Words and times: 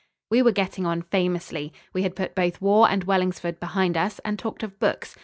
We 0.31 0.41
were 0.41 0.51
getting 0.51 0.87
on 0.87 1.03
famously. 1.03 1.71
We 1.93 2.01
had 2.01 2.15
put 2.15 2.33
both 2.33 2.59
war 2.59 2.89
and 2.89 3.03
Wellingsford 3.03 3.59
behind 3.59 3.95
us, 3.95 4.17
and 4.25 4.39
talked 4.39 4.63
of 4.63 4.79
books. 4.79 5.15